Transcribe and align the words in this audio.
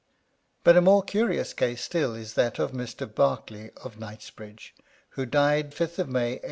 But 0.63 0.75
a 0.75 0.81
more 0.81 1.03
curious 1.03 1.53
case 1.53 1.83
still 1.83 2.15
is 2.15 2.33
that 2.33 2.57
of 2.57 2.71
Mr, 2.71 3.05
Berkley 3.05 3.69
of 3.83 3.99
Knightsbridge, 3.99 4.73
who 5.09 5.27
died 5.27 5.75
5 5.75 5.77
th 5.77 5.97
May 6.07 6.39
1805. 6.39 6.39